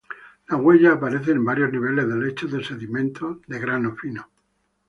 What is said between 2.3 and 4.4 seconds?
de sedimentos de grano fino.